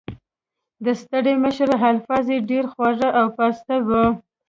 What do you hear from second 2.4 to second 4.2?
ډېر خواږه او پاسته وو.